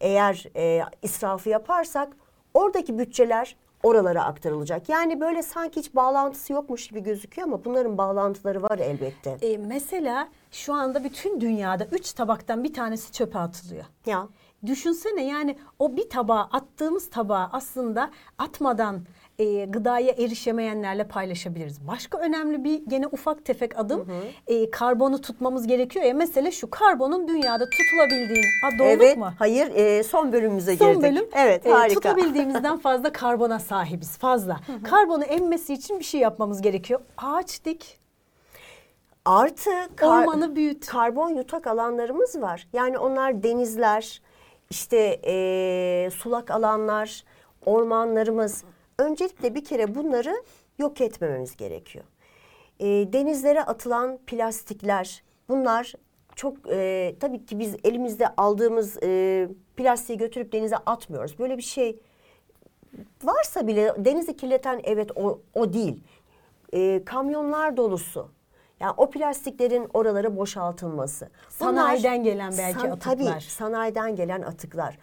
eğer 0.00 0.46
e, 0.56 0.82
israfı 1.02 1.48
yaparsak 1.48 2.16
oradaki 2.54 2.98
bütçeler 2.98 3.56
oralara 3.82 4.24
aktarılacak. 4.24 4.88
Yani 4.88 5.20
böyle 5.20 5.42
sanki 5.42 5.80
hiç 5.80 5.94
bağlantısı 5.94 6.52
yokmuş 6.52 6.88
gibi 6.88 7.02
gözüküyor 7.02 7.48
ama 7.48 7.64
bunların 7.64 7.98
bağlantıları 7.98 8.62
var 8.62 8.78
elbette. 8.78 9.30
E, 9.42 9.58
mesela 9.58 10.28
şu 10.50 10.74
anda 10.74 11.04
bütün 11.04 11.40
dünyada 11.40 11.84
üç 11.84 12.12
tabaktan 12.12 12.64
bir 12.64 12.74
tanesi 12.74 13.12
çöpe 13.12 13.38
atılıyor. 13.38 13.84
Ya 14.06 14.28
Düşünsene 14.66 15.26
yani 15.26 15.58
o 15.78 15.96
bir 15.96 16.08
tabağa 16.08 16.48
attığımız 16.52 17.10
tabağı 17.10 17.48
aslında 17.52 18.10
atmadan 18.38 19.00
e, 19.38 19.64
gıdaya 19.64 20.10
erişemeyenlerle 20.12 21.04
paylaşabiliriz. 21.08 21.86
Başka 21.86 22.18
önemli 22.18 22.64
bir 22.64 22.82
gene 22.88 23.06
ufak 23.06 23.44
tefek 23.44 23.78
adım 23.78 24.06
e, 24.46 24.70
karbonu 24.70 25.20
tutmamız 25.20 25.66
gerekiyor 25.66 26.04
ya. 26.04 26.14
Mesela 26.14 26.50
şu 26.50 26.70
karbonun 26.70 27.28
dünyada 27.28 27.64
tutulabildiğin 27.70 28.44
ha, 28.62 28.68
doğruluk 28.78 29.02
evet, 29.02 29.16
mu? 29.16 29.30
hayır 29.38 29.70
e, 29.74 30.02
son 30.02 30.32
bölümümüze 30.32 30.76
Son 30.76 30.88
girdik. 30.88 31.02
bölüm 31.02 31.28
Evet, 31.36 31.66
e, 31.66 31.70
harika. 31.70 31.94
tutabildiğimizden 31.94 32.78
fazla 32.78 33.12
karbona 33.12 33.58
sahibiz 33.58 34.18
fazla. 34.18 34.60
Karbonu 34.84 35.24
emmesi 35.24 35.74
için 35.74 35.98
bir 35.98 36.04
şey 36.04 36.20
yapmamız 36.20 36.62
gerekiyor. 36.62 37.00
Ağaç 37.16 37.64
dik. 37.64 37.98
Artı 39.24 39.70
kar- 39.96 40.22
Ormanı 40.22 40.56
büyüt. 40.56 40.86
karbon 40.86 41.28
yutak 41.30 41.66
alanlarımız 41.66 42.40
var. 42.40 42.68
Yani 42.72 42.98
onlar 42.98 43.42
denizler, 43.42 44.22
işte 44.70 45.16
eee, 45.16 46.10
sulak 46.10 46.50
alanlar, 46.50 47.24
ormanlarımız. 47.66 48.64
Öncelikle 48.98 49.54
bir 49.54 49.64
kere 49.64 49.94
bunları 49.94 50.42
yok 50.78 51.00
etmememiz 51.00 51.56
gerekiyor. 51.56 52.04
Eee, 52.78 53.12
denizlere 53.12 53.62
atılan 53.64 54.18
plastikler, 54.26 55.22
bunlar 55.48 55.92
çok 56.36 56.68
eee, 56.68 57.16
tabii 57.20 57.46
ki 57.46 57.58
biz 57.58 57.76
elimizde 57.84 58.28
aldığımız 58.36 59.02
eee, 59.02 59.48
plastiği 59.76 60.18
götürüp 60.18 60.52
denize 60.52 60.76
atmıyoruz. 60.76 61.38
Böyle 61.38 61.56
bir 61.56 61.62
şey 61.62 61.98
varsa 63.24 63.66
bile 63.66 63.94
denizi 63.98 64.36
kirleten 64.36 64.80
evet 64.84 65.10
o, 65.16 65.40
o 65.54 65.72
değil. 65.72 66.00
Ee, 66.72 67.02
kamyonlar 67.06 67.76
dolusu. 67.76 68.28
Yani 68.80 68.94
o 68.96 69.10
plastiklerin 69.10 69.88
oralara 69.94 70.36
boşaltılması. 70.36 71.28
Sanayiden 71.48 72.22
gelen 72.22 72.52
belki 72.58 72.78
Tabii 72.78 72.92
atıklar. 72.92 73.40
sanayiden 73.40 74.16
gelen 74.16 74.42
atıklar. 74.42 74.98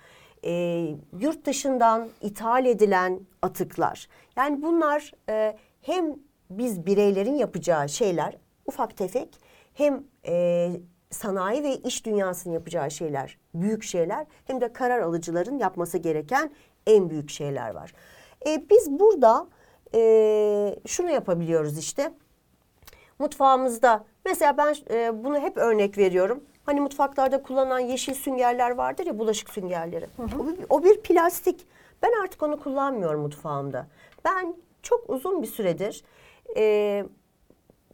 Ee, 0.45 0.95
yurt 1.19 1.45
dışından 1.45 2.07
ithal 2.21 2.65
edilen 2.65 3.19
atıklar. 3.41 4.07
Yani 4.35 4.61
bunlar 4.61 5.11
e, 5.29 5.57
hem 5.81 6.15
biz 6.49 6.85
bireylerin 6.85 7.33
yapacağı 7.33 7.89
şeyler 7.89 8.37
ufak 8.65 8.97
tefek 8.97 9.29
hem 9.73 10.03
e, 10.27 10.69
sanayi 11.09 11.63
ve 11.63 11.75
iş 11.75 12.05
dünyasının 12.05 12.53
yapacağı 12.53 12.91
şeyler 12.91 13.37
büyük 13.53 13.83
şeyler 13.83 14.25
hem 14.45 14.61
de 14.61 14.73
karar 14.73 14.99
alıcıların 15.01 15.57
yapması 15.57 15.97
gereken 15.97 16.51
en 16.87 17.09
büyük 17.09 17.29
şeyler 17.29 17.69
var. 17.69 17.93
E, 18.47 18.69
biz 18.69 18.91
burada 18.91 19.47
e, 19.95 20.75
şunu 20.87 21.11
yapabiliyoruz 21.11 21.77
işte 21.77 22.13
mutfağımızda 23.19 24.05
mesela 24.25 24.57
ben 24.57 24.75
e, 24.91 25.23
bunu 25.23 25.39
hep 25.39 25.57
örnek 25.57 25.97
veriyorum. 25.97 26.43
Hani 26.65 26.81
mutfaklarda 26.81 27.43
kullanılan 27.43 27.79
yeşil 27.79 28.13
süngerler 28.13 28.71
vardır 28.71 29.05
ya 29.05 29.19
bulaşık 29.19 29.49
süngerleri. 29.49 30.07
O, 30.39 30.47
bir, 30.47 30.65
o 30.69 30.83
bir 30.83 31.01
plastik. 31.01 31.67
Ben 32.01 32.11
artık 32.23 32.43
onu 32.43 32.59
kullanmıyorum 32.59 33.21
mutfağımda. 33.21 33.87
Ben 34.25 34.55
çok 34.81 35.09
uzun 35.09 35.41
bir 35.41 35.47
süredir 35.47 36.03
e, 36.57 37.05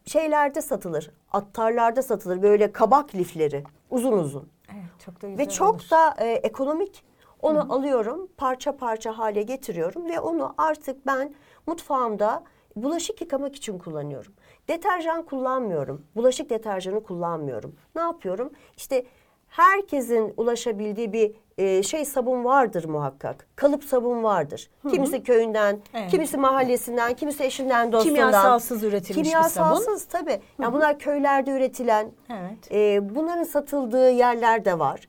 şeylerde 0.06 0.62
satılır. 0.62 1.10
Attarlarda 1.32 2.02
satılır 2.02 2.42
böyle 2.42 2.72
kabak 2.72 3.14
lifleri 3.14 3.64
uzun 3.90 4.12
uzun. 4.12 4.48
Evet 4.72 4.90
çok 5.04 5.22
da 5.22 5.28
Ve 5.38 5.48
çok 5.48 5.90
da 5.90 6.14
e, 6.18 6.30
ekonomik. 6.30 7.04
Onu 7.42 7.72
alıyorum, 7.72 8.28
parça 8.36 8.76
parça 8.76 9.18
hale 9.18 9.42
getiriyorum 9.42 10.08
ve 10.08 10.20
onu 10.20 10.54
artık 10.58 11.06
ben 11.06 11.34
mutfağımda 11.66 12.44
bulaşık 12.76 13.20
yıkamak 13.20 13.56
için 13.56 13.78
kullanıyorum. 13.78 14.32
Deterjan 14.68 15.22
kullanmıyorum. 15.22 16.02
Bulaşık 16.16 16.50
deterjanı 16.50 17.02
kullanmıyorum. 17.02 17.76
Ne 17.96 18.02
yapıyorum? 18.02 18.50
İşte 18.76 19.04
herkesin 19.48 20.34
ulaşabildiği 20.36 21.12
bir 21.12 21.32
e, 21.58 21.82
şey 21.82 22.04
sabun 22.04 22.44
vardır 22.44 22.84
muhakkak. 22.84 23.46
Kalıp 23.56 23.84
sabun 23.84 24.22
vardır. 24.22 24.70
Kimisi 24.90 25.22
köyünden, 25.22 25.80
Evet. 25.94 26.10
kimisi 26.10 26.36
mahallesinden, 26.36 27.14
kimisi 27.14 27.44
eşinden, 27.44 27.92
dostundan. 27.92 28.14
Kimyasalsız 28.14 28.82
üretilmiş 28.82 29.16
bir 29.16 29.30
sabun. 29.30 29.48
Kimyasalsız 29.48 30.04
tabii. 30.04 30.40
Yani 30.62 30.72
bunlar 30.74 30.98
köylerde 30.98 31.50
üretilen, 31.50 32.10
Evet. 32.30 32.72
e, 32.72 33.14
bunların 33.14 33.44
satıldığı 33.44 34.10
yerler 34.10 34.64
de 34.64 34.78
var. 34.78 35.08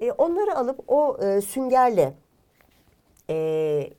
E, 0.00 0.12
onları 0.12 0.56
alıp 0.56 0.80
o 0.88 1.18
e, 1.22 1.40
süngerle 1.40 2.14
e, 3.30 3.90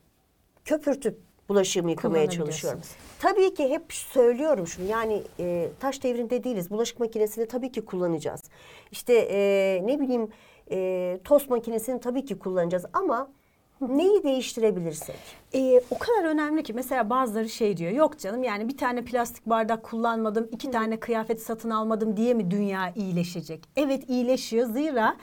köpürtüp 0.66 1.20
bulaşığımı 1.50 1.90
yıkamaya 1.92 2.30
çalışıyorum. 2.30 2.82
Tabii 3.20 3.54
ki 3.54 3.70
hep 3.70 3.94
söylüyorum 3.94 4.68
şunu 4.68 4.86
yani 4.86 5.24
e, 5.40 5.70
taş 5.80 6.04
devrinde 6.04 6.44
değiliz. 6.44 6.72
Bulaşık 6.72 7.00
makinesini 7.00 7.48
tabii 7.48 7.72
ki 7.72 7.86
kullanacağız. 7.86 8.44
İşte 8.92 9.14
e, 9.14 9.82
ne 9.86 10.00
bileyim 10.00 10.30
e, 10.72 11.20
tost 11.24 11.50
makinesini 11.50 12.00
tabii 12.00 12.26
ki 12.26 12.40
kullanacağız 12.40 12.86
ama 12.94 13.30
neyi 13.82 14.24
değiştirebilirsek? 14.24 15.16
Ee, 15.54 15.82
o 15.92 15.98
kadar 15.98 16.24
önemli 16.24 16.64
ki 16.64 16.74
mesela 16.74 17.10
bazıları 17.10 17.50
şey 17.50 17.78
diyor 17.78 17.92
yok 17.92 18.20
canım 18.20 18.44
yani 18.44 18.68
bir 18.68 18.78
tane 18.78 19.04
plastik 19.04 19.46
bardak 19.46 19.84
kullanmadım 19.84 20.48
iki 20.52 20.72
tane 20.72 21.00
kıyafet 21.00 21.42
satın 21.42 21.70
almadım 21.70 22.18
diye 22.18 22.34
mi 22.34 22.52
dünya 22.52 22.94
iyileşecek? 22.96 23.64
Evet 23.76 24.10
iyileşiyor 24.10 24.68
zira 24.68 25.16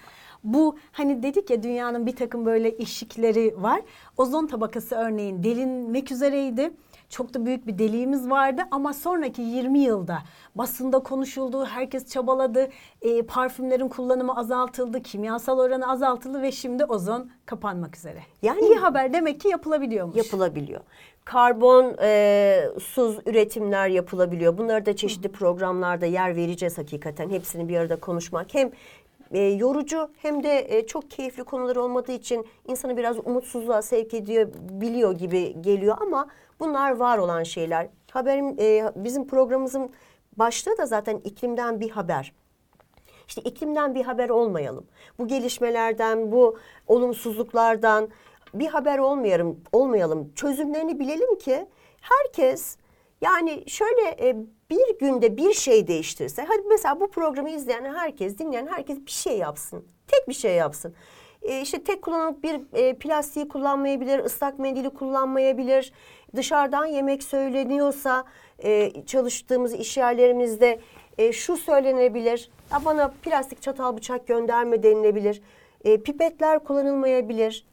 bu 0.45 0.77
hani 0.93 1.23
dedik 1.23 1.51
ya 1.51 1.63
dünyanın 1.63 2.07
bir 2.07 2.17
takım 2.17 2.47
böyle 2.47 2.69
eşikleri 2.69 3.63
var. 3.63 3.81
Ozon 4.17 4.47
tabakası 4.47 4.95
örneğin 4.95 5.43
delinmek 5.43 6.13
üzereydi. 6.13 6.71
Çok 7.11 7.35
da 7.35 7.47
büyük 7.47 7.67
bir 7.67 7.79
deliğimiz 7.79 8.31
vardı 8.31 8.63
ama 8.71 8.93
sonraki 8.93 9.43
20 9.43 9.79
yılda 9.79 10.19
basında 10.55 10.99
konuşuldu, 10.99 11.65
herkes 11.67 12.07
çabaladı, 12.13 12.69
e, 13.03 13.23
parfümlerin 13.23 13.89
kullanımı 13.89 14.37
azaltıldı, 14.37 15.03
kimyasal 15.03 15.59
oranı 15.59 15.91
azaltıldı 15.91 16.43
ve 16.43 16.53
şimdi 16.53 16.85
ozon 16.85 17.31
kapanmak 17.47 17.97
üzere. 17.97 18.21
Yani- 18.43 18.61
iyi 18.61 18.75
haber 18.75 19.13
demek 19.13 19.41
ki 19.41 19.49
yapılabiliyormuş. 19.49 20.17
yapılabiliyor. 20.17 20.81
Karbon 21.25 21.97
e, 22.03 22.63
suz 22.83 23.19
üretimler 23.27 23.89
yapılabiliyor. 23.89 24.59
Bunları 24.59 24.87
da 24.87 24.97
çeşitli 24.97 25.33
programlarda 25.33 26.07
yer 26.07 26.37
vereceğiz 26.37 26.79
hakikaten. 26.79 27.31
Hepsini 27.31 27.69
bir 27.69 27.77
arada 27.77 27.97
konuşmak 27.97 28.55
hem 28.55 28.71
e, 29.31 29.41
yorucu 29.41 30.11
hem 30.17 30.43
de 30.43 30.77
e, 30.77 30.87
çok 30.87 31.11
keyifli 31.11 31.45
konular 31.45 31.77
olmadığı 31.77 32.13
için 32.13 32.47
insanı 32.67 32.97
biraz 32.97 33.19
umutsuzluğa 33.19 33.83
sevk 33.83 34.15
ediyor 34.15 34.49
biliyor 34.71 35.13
gibi 35.13 35.63
geliyor 35.63 35.97
ama 36.01 36.29
bunlar 36.61 36.91
var 36.91 37.19
olan 37.19 37.43
şeyler. 37.43 37.89
Haberim 38.11 38.57
e, 38.61 38.93
bizim 38.97 39.27
programımızın 39.27 39.91
başlığı 40.37 40.79
da 40.79 40.87
zaten 40.87 41.21
iklimden 41.25 41.81
bir 41.81 41.91
haber. 41.91 42.33
İşte 43.29 43.41
iklimden 43.41 43.95
bir 43.95 44.05
haber 44.05 44.29
olmayalım. 44.29 44.87
Bu 45.19 45.29
gelişmelerden, 45.29 46.33
bu 46.33 46.59
olumsuzluklardan 46.87 48.09
bir 48.55 48.67
haber 48.67 48.99
olmayalım, 48.99 49.61
olmayalım. 49.73 50.33
Çözümlerini 50.35 50.99
bilelim 50.99 51.39
ki 51.39 51.67
herkes 52.01 52.77
yani 53.21 53.65
şöyle 53.67 54.29
e, 54.29 54.37
bir 54.71 54.99
günde 55.01 55.37
bir 55.37 55.53
şey 55.53 55.87
değiştirse, 55.87 56.45
hadi 56.49 56.63
mesela 56.69 57.01
bu 57.01 57.11
programı 57.11 57.51
izleyen 57.51 57.95
herkes, 57.95 58.39
dinleyen 58.39 58.67
herkes 58.67 59.07
bir 59.07 59.11
şey 59.11 59.39
yapsın. 59.39 59.85
Tek 60.07 60.29
bir 60.29 60.35
şey 60.35 60.55
yapsın. 60.55 60.95
E, 61.43 61.61
işte 61.61 61.85
tek 61.85 62.03
kullanımlık 62.03 62.43
bir 62.43 62.61
e, 62.73 62.95
plastiği 62.95 63.49
kullanmayabilir, 63.49 64.19
ıslak 64.19 64.59
mendili 64.59 64.91
kullanmayabilir. 64.91 65.93
Dışarıdan 66.37 66.87
yemek 66.87 67.23
söyleniyorsa 67.23 68.25
e, 68.65 68.93
çalıştığımız 69.07 69.75
iş 69.75 69.97
yerlerimizde 69.97 70.81
e, 71.19 71.33
şu 71.33 71.57
söylenebilir. 71.57 72.51
Ya 72.73 72.85
bana 72.85 73.15
plastik 73.23 73.63
çatal 73.63 73.97
bıçak 73.97 74.27
gönderme 74.27 74.83
denilebilir. 74.83 75.43
E, 75.85 76.03
pipetler 76.03 76.65
kullanılmayabilir. 76.65 77.67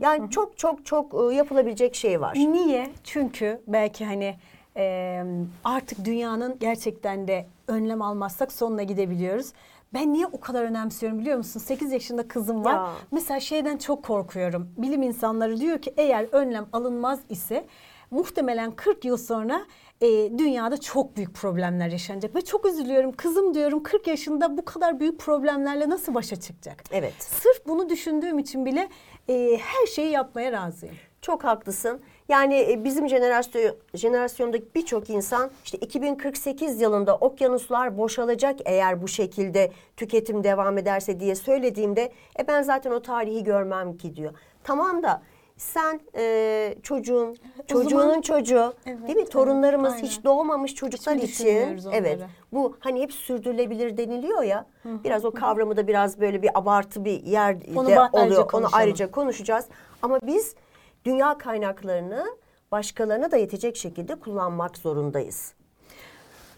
Yani 0.00 0.30
çok 0.30 0.58
çok 0.58 0.86
çok 0.86 1.14
e, 1.14 1.34
yapılabilecek 1.34 1.94
şey 1.94 2.20
var. 2.20 2.34
Niye? 2.34 2.90
Çünkü 3.04 3.60
belki 3.66 4.04
hani 4.04 4.34
e, 4.76 5.22
artık 5.64 6.04
dünyanın 6.04 6.56
gerçekten 6.60 7.28
de 7.28 7.46
önlem 7.68 8.02
almazsak 8.02 8.52
sonuna 8.52 8.82
gidebiliyoruz. 8.82 9.52
Ben 9.94 10.12
niye 10.12 10.26
o 10.26 10.40
kadar 10.40 10.64
önemsiyorum 10.64 11.18
biliyor 11.18 11.36
musun? 11.36 11.60
8 11.60 11.92
yaşında 11.92 12.28
kızım 12.28 12.64
var. 12.64 12.74
Ya. 12.74 12.92
Mesela 13.10 13.40
şeyden 13.40 13.76
çok 13.76 14.04
korkuyorum. 14.04 14.68
Bilim 14.76 15.02
insanları 15.02 15.60
diyor 15.60 15.78
ki 15.78 15.94
eğer 15.96 16.26
önlem 16.32 16.66
alınmaz 16.72 17.20
ise 17.28 17.66
muhtemelen 18.10 18.70
40 18.70 19.04
yıl 19.04 19.16
sonra 19.16 19.66
e, 20.00 20.06
dünyada 20.38 20.80
çok 20.80 21.16
büyük 21.16 21.34
problemler 21.34 21.88
yaşanacak. 21.88 22.34
Ve 22.34 22.40
çok 22.40 22.66
üzülüyorum. 22.66 23.12
Kızım 23.12 23.54
diyorum 23.54 23.82
40 23.82 24.06
yaşında 24.06 24.56
bu 24.56 24.64
kadar 24.64 25.00
büyük 25.00 25.20
problemlerle 25.20 25.88
nasıl 25.88 26.14
başa 26.14 26.40
çıkacak? 26.40 26.84
Evet. 26.92 27.14
Sırf 27.18 27.66
bunu 27.66 27.88
düşündüğüm 27.88 28.38
için 28.38 28.66
bile 28.66 28.88
e, 29.28 29.58
her 29.62 29.86
şeyi 29.86 30.10
yapmaya 30.10 30.52
razıyım. 30.52 30.96
Çok 31.22 31.44
haklısın. 31.44 32.00
Yani 32.28 32.66
e, 32.70 32.84
bizim 32.84 33.08
jenerasyon 33.08 33.76
jenerasyondaki 33.94 34.64
birçok 34.74 35.10
insan 35.10 35.50
işte 35.64 35.78
2048 35.78 36.80
yılında 36.80 37.16
okyanuslar 37.16 37.98
boşalacak 37.98 38.56
eğer 38.64 39.02
bu 39.02 39.08
şekilde 39.08 39.72
tüketim 39.96 40.44
devam 40.44 40.78
ederse 40.78 41.20
diye 41.20 41.34
söylediğimde 41.34 42.12
e 42.38 42.46
ben 42.48 42.62
zaten 42.62 42.90
o 42.90 43.02
tarihi 43.02 43.44
görmem 43.44 43.96
ki 43.96 44.16
diyor. 44.16 44.32
Tamam 44.64 45.02
da 45.02 45.22
sen 45.56 46.00
e, 46.16 46.74
çocuğun, 46.82 47.28
O 47.30 47.34
zaman- 47.74 47.82
çocuğunun 47.84 48.20
çocuğu 48.20 48.74
Evet, 48.86 48.98
değil 49.06 49.16
mi? 49.16 49.22
evet, 49.22 49.32
Torunlarımız 49.32 49.92
aynen. 49.92 50.04
hiç 50.04 50.24
doğmamış 50.24 50.74
çocuklar 50.74 51.16
Hiç 51.18 51.30
için. 51.40 51.46
onları? 51.46 51.96
Evet. 51.96 52.20
Bu 52.52 52.76
hani 52.80 53.00
hep 53.02 53.12
sürdürülebilir 53.12 53.96
deniliyor 53.96 54.42
ya. 54.42 54.66
Biraz 54.84 55.24
o 55.24 55.30
kavramı 55.30 55.76
da 55.76 55.86
biraz 55.86 56.20
böyle 56.20 56.42
bir 56.42 56.50
abartı 56.58 57.04
bir 57.04 57.22
yerde 57.22 57.64
Onu 57.76 57.88
ba- 57.90 58.08
ayrıca 58.12 58.26
oluyor. 58.42 58.50
Onu 58.52 58.66
ayrıca 58.72 59.10
konuşacağız. 59.10 59.64
Ama 60.02 60.18
biz 60.22 60.54
dünya 61.04 61.38
kaynaklarını 61.38 62.26
başkalarına 62.72 63.30
da 63.30 63.36
yetecek 63.36 63.76
şekilde 63.76 64.14
kullanmak 64.14 64.76
zorundayız. 64.76 65.52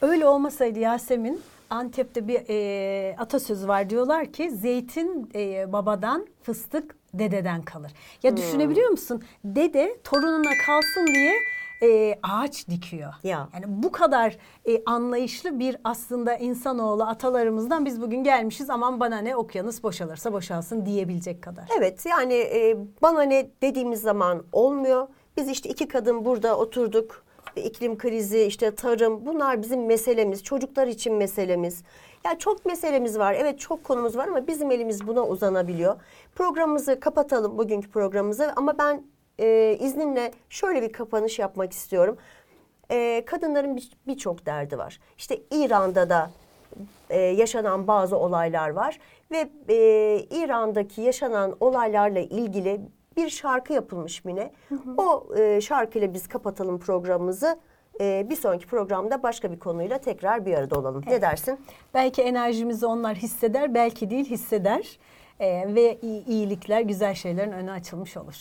Öyle 0.02 0.26
olmasaydı 0.26 0.78
Yasemin 0.78 1.42
Antep'te 1.70 2.28
bir 2.28 2.40
e, 2.48 3.16
atasözü 3.18 3.68
var 3.68 3.90
diyorlar 3.90 4.26
ki 4.32 4.50
zeytin 4.50 5.30
e, 5.34 5.72
babadan 5.72 6.26
fıstık 6.42 6.96
dededen 7.14 7.62
kalır. 7.62 7.92
Ya 8.22 8.30
Hmm. 8.30 8.36
düşünebiliyor 8.36 8.88
musun? 8.90 9.22
Dede 9.44 9.96
torununa 10.04 10.50
kalsın 10.66 11.06
diye 11.06 11.34
e, 11.82 12.18
ağaç 12.22 12.68
dikiyor. 12.68 13.14
Ya. 13.22 13.48
Yani 13.54 13.64
bu 13.66 13.92
kadar 13.92 14.36
e, 14.68 14.84
anlayışlı 14.86 15.58
bir 15.58 15.76
aslında 15.84 16.36
insanoğlu 16.36 17.02
atalarımızdan 17.04 17.84
biz 17.84 18.00
bugün 18.00 18.24
gelmişiz 18.24 18.70
aman 18.70 19.00
bana 19.00 19.18
ne 19.18 19.36
okyanus 19.36 19.82
boşalırsa 19.82 20.32
boşalsın 20.32 20.86
diyebilecek 20.86 21.42
kadar. 21.42 21.68
Evet 21.78 22.06
yani 22.06 22.34
e, 22.34 22.76
bana 23.02 23.22
ne 23.22 23.50
dediğimiz 23.62 24.00
zaman 24.00 24.44
olmuyor. 24.52 25.08
Biz 25.36 25.48
işte 25.48 25.68
iki 25.68 25.88
kadın 25.88 26.24
burada 26.24 26.58
oturduk. 26.58 27.24
İklim 27.56 27.98
krizi, 27.98 28.42
işte 28.42 28.74
tarım 28.74 29.26
bunlar 29.26 29.62
bizim 29.62 29.86
meselemiz. 29.86 30.44
Çocuklar 30.44 30.86
için 30.86 31.14
meselemiz. 31.14 31.82
Ya 32.24 32.38
çok 32.38 32.66
meselemiz 32.66 33.18
var. 33.18 33.34
Evet 33.38 33.60
çok 33.60 33.84
konumuz 33.84 34.16
var 34.16 34.28
ama 34.28 34.46
bizim 34.46 34.70
elimiz 34.70 35.06
buna 35.06 35.22
uzanabiliyor. 35.26 35.96
Programımızı 36.34 37.00
kapatalım 37.00 37.58
bugünkü 37.58 37.90
programımızı 37.90 38.52
ama 38.56 38.78
ben 38.78 39.02
e, 39.38 39.76
izninle 39.80 40.30
şöyle 40.48 40.82
bir 40.82 40.92
kapanış 40.92 41.38
yapmak 41.38 41.72
istiyorum. 41.72 42.16
E, 42.90 43.22
kadınların 43.26 43.76
bir- 43.76 43.90
birçok 44.06 44.46
derdi 44.46 44.78
var. 44.78 45.00
İşte 45.18 45.38
İran'da 45.50 46.08
da 46.10 46.30
e, 47.10 47.18
yaşanan 47.20 47.86
bazı 47.86 48.16
olaylar 48.16 48.68
var 48.70 48.98
ve 49.30 49.48
e, 49.68 49.76
İran'daki 50.30 51.00
yaşanan 51.02 51.56
olaylarla 51.60 52.18
ilgili 52.20 52.80
bir 53.16 53.28
şarkı 53.30 53.72
yapılmış 53.72 54.24
Mine. 54.24 54.52
O 54.98 55.26
e, 55.38 55.60
şarkıyla 55.60 56.14
biz 56.14 56.28
kapatalım 56.28 56.78
programımızı. 56.78 57.58
E, 58.00 58.26
bir 58.30 58.36
sonraki 58.36 58.66
programda 58.66 59.22
başka 59.22 59.52
bir 59.52 59.58
konuyla 59.58 59.98
tekrar 59.98 60.46
bir 60.46 60.54
arada 60.54 60.78
olalım. 60.78 61.04
Ne 61.06 61.20
dersin? 61.22 61.58
Belki 61.94 62.22
enerjimizi 62.22 62.86
onlar 62.86 63.14
hisseder, 63.16 63.74
belki 63.74 64.10
değil 64.10 64.24
hisseder. 64.24 64.98
Ee, 65.40 65.74
ve 65.74 65.98
iyi- 66.02 66.24
iyilikler, 66.26 66.80
güzel 66.80 67.14
şeylerin 67.14 67.52
önü 67.52 67.70
açılmış 67.70 68.16
olur. 68.16 68.34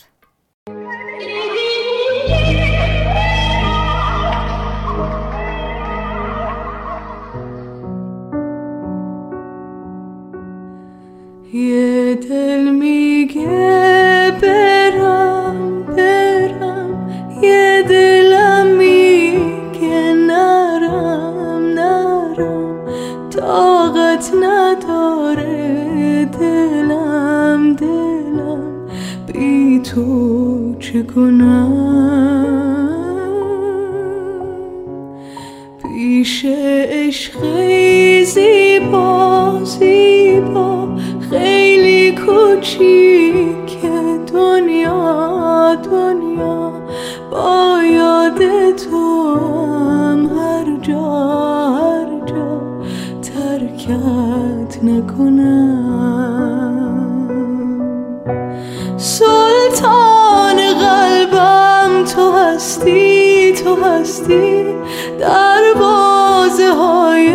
Yeah, 11.52 12.14
tell 12.16 12.72
me. 12.72 12.83
کوچیک 42.74 43.82
دنیا 44.32 45.74
دنیا 45.74 46.72
با 47.30 47.82
یاد 47.84 48.38
تو 48.76 49.34
هم 49.34 50.30
هر 50.38 50.76
جا 50.82 51.02
هر 51.74 52.20
جا 52.26 52.60
ترکت 53.22 54.84
نکنم. 54.84 55.84
سلطان 58.96 60.56
قلبم 60.56 62.04
تو 62.04 62.32
هستی 62.32 63.52
تو 63.52 63.76
هستی 63.84 64.64
دروازه 65.20 66.72
های 66.72 67.32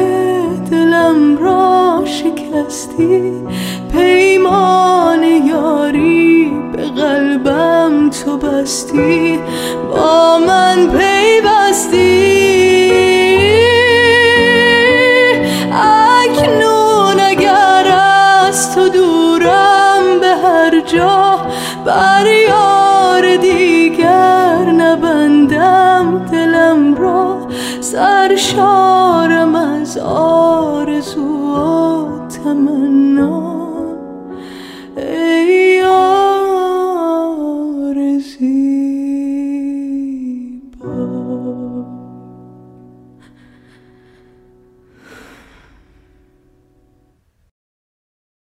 دلم 0.71 1.37
را 1.37 2.03
شکستی. 2.05 3.38
Christi, 8.69 9.41
bo 9.89 10.37
man 10.45 10.93